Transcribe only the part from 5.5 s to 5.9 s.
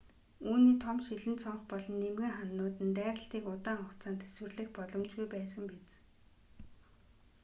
биз